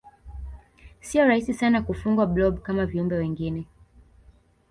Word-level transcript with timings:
siyo 1.05 1.21
rahisi 1.27 1.53
sana 1.61 1.79
kufugwa 1.87 2.25
blob 2.27 2.59
kama 2.59 2.85
viumbe 2.85 3.15
wengine 3.17 3.61